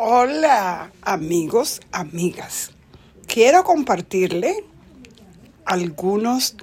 Hola 0.00 0.92
amigos, 1.02 1.80
amigas. 1.90 2.70
Quiero 3.26 3.64
compartirle 3.64 4.64
algunos 5.64 6.54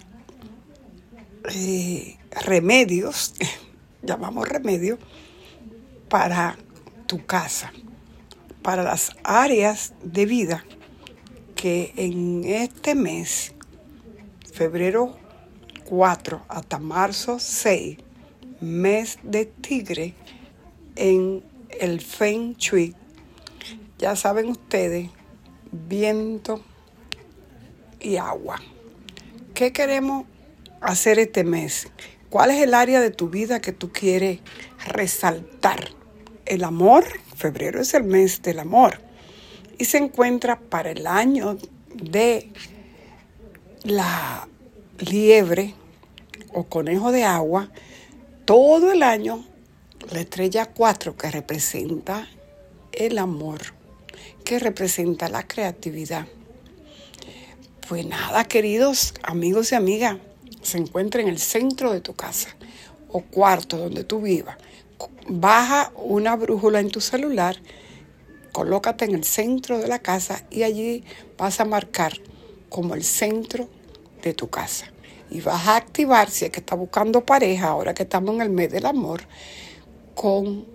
eh, 1.54 2.18
remedios, 2.46 3.34
llamamos 4.04 4.48
remedios, 4.48 5.00
para 6.08 6.56
tu 7.08 7.26
casa, 7.26 7.74
para 8.62 8.84
las 8.84 9.12
áreas 9.26 9.92
de 10.02 10.26
vida 10.26 10.64
que 11.56 11.92
en 11.98 12.46
este 12.46 12.96
mes, 12.96 13.54
febrero 14.54 15.18
4 15.90 16.42
hasta 16.48 16.80
marzo 16.80 17.40
6, 17.40 17.98
mes 18.62 19.20
de 19.24 19.44
tigre, 19.46 20.14
en 20.96 21.44
el 21.82 22.00
Feng 22.00 22.56
Shui 22.56 22.96
ya 23.98 24.16
saben 24.16 24.50
ustedes, 24.50 25.10
viento 25.72 26.62
y 28.00 28.18
agua. 28.18 28.62
¿Qué 29.54 29.72
queremos 29.72 30.26
hacer 30.82 31.20
este 31.20 31.44
mes? 31.44 31.88
¿Cuál 32.30 32.52
es 32.52 32.62
el 32.62 32.74
área 32.74 33.00
de 33.00 33.12
tu 33.12 33.30
vida 33.30 33.62
que 33.62 33.72
tú 33.72 33.92
quieres 33.92 34.40
resaltar? 34.86 35.90
El 36.46 36.64
amor, 36.64 37.06
febrero 37.36 37.82
es 37.82 37.94
el 37.94 38.04
mes 38.04 38.42
del 38.42 38.60
amor 38.60 39.00
y 39.78 39.86
se 39.86 39.98
encuentra 39.98 40.60
para 40.60 40.92
el 40.92 41.08
año 41.08 41.58
de 41.94 42.52
la 43.84 44.48
liebre 45.00 45.74
o 46.54 46.66
conejo 46.66 47.12
de 47.12 47.24
agua, 47.24 47.70
todo 48.46 48.92
el 48.92 49.04
año 49.04 49.46
la 50.12 50.20
estrella 50.20 50.68
4 50.68 51.18
que 51.18 51.32
representa 51.32 52.28
el 52.92 53.18
amor 53.18 53.75
que 54.44 54.60
representa 54.60 55.30
la 55.30 55.48
creatividad. 55.48 56.28
Pues 57.88 58.06
nada, 58.06 58.46
queridos 58.46 59.14
amigos 59.24 59.72
y 59.72 59.76
amigas, 59.76 60.18
se 60.62 60.78
encuentra 60.78 61.22
en 61.22 61.28
el 61.28 61.38
centro 61.38 61.94
de 61.94 62.02
tu 62.02 62.16
casa 62.16 62.50
o 63.12 63.22
cuarto 63.22 63.78
donde 63.78 64.04
tú 64.04 64.22
vivas. 64.22 64.58
Baja 65.28 65.92
una 65.96 66.36
brújula 66.36 66.80
en 66.80 66.90
tu 66.90 67.02
celular, 67.02 67.58
colócate 68.52 69.06
en 69.06 69.16
el 69.16 69.24
centro 69.24 69.78
de 69.78 69.88
la 69.88 70.00
casa 70.00 70.44
y 70.50 70.64
allí 70.64 71.04
vas 71.38 71.60
a 71.60 71.66
marcar 71.66 72.14
como 72.70 72.96
el 72.96 73.04
centro 73.04 73.70
de 74.24 74.34
tu 74.34 74.50
casa. 74.50 74.88
Y 75.30 75.42
vas 75.42 75.68
a 75.68 75.76
activar, 75.76 76.30
si 76.30 76.46
es 76.46 76.52
que 76.52 76.60
estás 76.60 76.78
buscando 76.78 77.26
pareja, 77.26 77.68
ahora 77.68 77.94
que 77.94 78.04
estamos 78.04 78.36
en 78.36 78.42
el 78.42 78.50
mes 78.50 78.72
del 78.72 78.86
amor, 78.86 79.22
con 80.14 80.66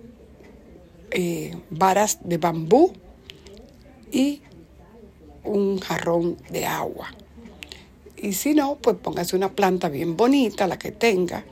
eh, 1.11 1.57
varas 1.69 2.19
de 2.23 2.37
bambú 2.37 2.93
y 4.11 4.41
un 5.43 5.79
jarrón 5.79 6.37
de 6.49 6.65
agua. 6.65 7.11
Y 8.17 8.33
si 8.33 8.53
no, 8.53 8.75
pues 8.75 8.97
póngase 8.97 9.35
una 9.35 9.51
planta 9.51 9.89
bien 9.89 10.15
bonita, 10.15 10.67
la 10.67 10.77
que 10.77 10.91
tenga, 10.91 11.43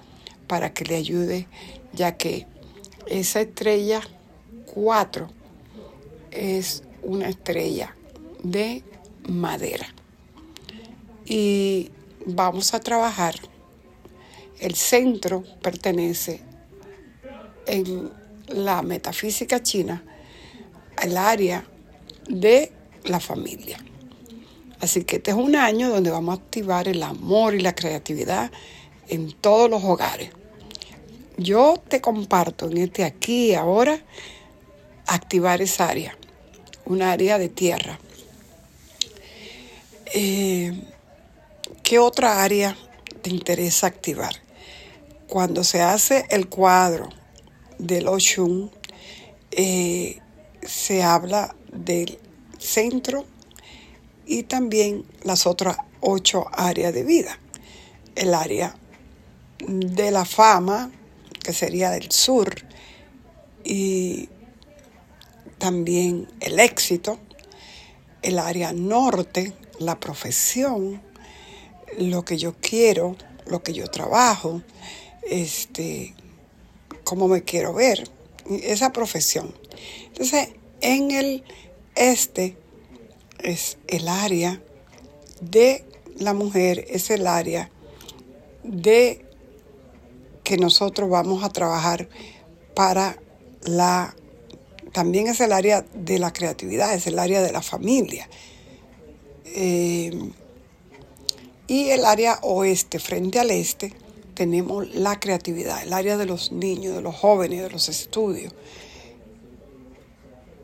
para 0.48 0.74
que 0.74 0.86
le 0.86 0.96
ayude, 0.96 1.48
ya 1.94 2.16
que 2.18 2.46
esa 3.08 3.42
estrella 3.42 4.02
4 4.74 5.30
es 6.32 6.84
una 7.02 7.28
estrella 7.30 7.96
de 8.44 8.84
madera. 9.28 9.88
Y 11.26 11.90
vamos 12.26 12.74
a 12.74 12.80
trabajar. 12.80 13.36
El 14.60 14.76
centro 14.76 15.44
pertenece 15.62 16.42
en 17.66 18.12
la 18.48 18.82
metafísica 18.82 19.62
china 19.64 20.04
al 20.98 21.18
área 21.18 21.64
de 22.30 22.72
la 23.04 23.20
familia. 23.20 23.84
Así 24.80 25.04
que 25.04 25.18
este 25.18 25.32
es 25.32 25.38
un 25.38 25.56
año 25.56 25.90
donde 25.90 26.12
vamos 26.12 26.38
a 26.38 26.42
activar 26.42 26.88
el 26.88 27.04
amor 27.04 27.54
y 27.54 27.60
la 27.60 27.76
creatividad 27.76 28.52
en 29.10 29.34
todos 29.34 29.70
los 29.70 29.84
hogares. 29.84 30.30
Yo 31.38 31.82
te 31.88 32.00
comparto 32.00 32.70
en 32.70 32.78
este 32.78 33.04
aquí 33.04 33.52
y 33.52 33.56
ahora 33.56 34.00
activar 35.08 35.62
esa 35.62 35.90
área, 35.90 36.18
un 36.86 37.02
área 37.02 37.38
de 37.38 37.50
tierra. 37.50 38.00
Eh, 40.14 40.82
¿Qué 41.84 42.00
otra 42.00 42.44
área 42.44 42.78
te 43.22 43.30
interesa 43.30 43.88
activar? 43.88 44.34
Cuando 45.28 45.64
se 45.64 45.82
hace 45.82 46.26
el 46.30 46.48
cuadro 46.48 47.10
del 47.78 48.08
Oshun, 48.08 48.72
eh, 49.52 50.20
se 50.62 51.04
habla 51.04 51.56
del 51.72 52.20
centro 52.58 53.26
y 54.26 54.44
también 54.44 55.06
las 55.24 55.48
otras 55.48 55.78
ocho 56.02 56.46
áreas 56.52 56.94
de 56.94 57.04
vida. 57.04 57.40
El 58.16 58.34
área 58.34 58.76
de 59.68 60.12
la 60.12 60.26
fama, 60.26 60.92
que 61.44 61.54
sería 61.54 61.90
del 61.90 62.12
sur, 62.12 62.54
y 63.64 64.30
también 65.58 66.28
el 66.40 66.60
éxito, 66.60 67.20
el 68.22 68.40
área 68.40 68.74
norte, 68.74 69.54
la 69.80 70.00
profesión, 70.00 71.02
lo 71.98 72.24
que 72.24 72.38
yo 72.38 72.56
quiero, 72.60 73.16
lo 73.46 73.64
que 73.64 73.74
yo 73.74 73.88
trabajo, 73.88 74.62
este, 75.30 76.14
cómo 77.04 77.28
me 77.28 77.44
quiero 77.44 77.74
ver, 77.74 78.10
esa 78.50 78.92
profesión. 78.92 79.54
Entonces, 80.08 80.50
en 80.82 81.12
el 81.12 81.44
este 81.96 82.56
es 83.40 83.78
el 83.88 84.08
área 84.08 84.62
de 85.42 85.86
la 86.18 86.34
mujer, 86.34 86.86
es 86.90 87.10
el 87.10 87.28
área 87.28 87.70
de 88.64 89.26
que 90.44 90.58
nosotros 90.58 91.10
vamos 91.10 91.44
a 91.44 91.50
trabajar 91.50 92.10
para 92.76 93.18
la, 93.64 94.16
también 94.94 95.28
es 95.28 95.40
el 95.42 95.52
área 95.52 95.86
de 95.94 96.20
la 96.20 96.34
creatividad, 96.34 96.94
es 96.94 97.08
el 97.08 97.20
área 97.20 97.42
de 97.42 97.52
la 97.52 97.62
familia. 97.62 98.30
Eh, 99.46 100.32
y 101.68 101.90
el 101.90 102.06
área 102.06 102.40
oeste, 102.42 103.00
frente 103.00 103.40
al 103.40 103.52
este, 103.52 103.94
tenemos 104.34 104.94
la 104.96 105.20
creatividad, 105.20 105.84
el 105.84 105.94
área 105.94 106.18
de 106.18 106.26
los 106.26 106.52
niños, 106.52 106.96
de 106.96 107.02
los 107.02 107.16
jóvenes, 107.16 107.62
de 107.62 107.70
los 107.70 107.90
estudios 107.90 108.54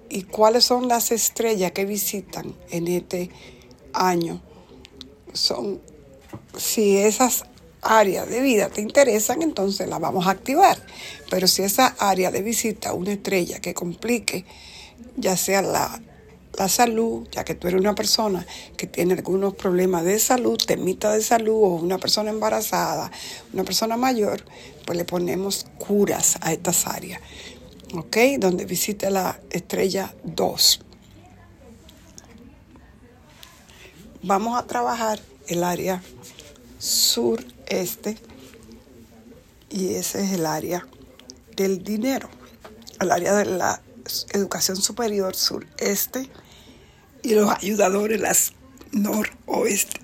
y 0.10 0.24
cuáles 0.24 0.66
son 0.66 0.88
las 0.88 1.12
estrellas 1.12 1.72
que 1.72 1.86
visitan 1.86 2.56
en 2.70 2.88
este 2.88 3.30
año. 3.94 4.42
Son, 5.34 5.82
si 6.58 6.98
esas 6.98 7.46
áreas 7.82 8.30
de 8.30 8.42
vida 8.42 8.70
te 8.70 8.82
interesan, 8.82 9.42
entonces 9.42 9.88
las 9.88 10.00
vamos 10.00 10.28
a 10.28 10.32
activar. 10.32 10.78
Pero 11.30 11.48
si 11.48 11.64
esa 11.64 11.96
área 12.00 12.32
de 12.32 12.42
visita 12.42 12.94
una 12.94 13.14
estrella 13.14 13.60
que 13.60 13.74
complique, 13.74 14.46
ya 15.18 15.38
sea 15.38 15.62
la, 15.62 16.02
la 16.58 16.70
salud, 16.70 17.28
ya 17.32 17.44
que 17.44 17.56
tú 17.56 17.68
eres 17.68 17.80
una 17.80 17.96
persona 17.96 18.46
que 18.78 18.88
tiene 18.88 19.14
algunos 19.14 19.56
problemas 19.56 20.04
de 20.04 20.20
salud, 20.20 20.58
temita 20.58 21.14
de 21.14 21.22
salud, 21.22 21.64
o 21.64 21.68
una 21.76 21.98
persona 21.98 22.30
embarazada, 22.32 23.12
una 23.54 23.64
persona 23.64 23.98
mayor, 23.98 24.44
pues 24.86 24.98
le 24.98 25.06
ponemos 25.06 25.66
curas 25.78 26.38
a 26.42 26.54
estas 26.54 26.88
áreas. 26.88 27.22
¿Ok? 27.94 28.18
Donde 28.40 28.66
visite 28.66 29.10
la 29.10 29.40
estrella 29.50 30.14
2. 30.24 30.82
Vamos 34.24 34.58
a 34.58 34.66
trabajar 34.66 35.20
el 35.48 35.64
área 35.64 36.02
sureste 36.80 38.18
y 39.70 39.96
ese 39.96 40.24
es 40.24 40.32
el 40.32 40.46
área 40.46 40.88
del 41.56 41.84
dinero, 41.84 42.30
el 43.00 43.12
área 43.12 43.36
de 43.36 43.46
la 43.46 43.82
educación 44.34 44.78
superior 44.78 45.36
sureste 45.36 46.30
y 47.24 47.36
los 47.36 47.50
ayudadores 47.52 48.20
las 48.20 48.54
noroeste. 48.92 50.00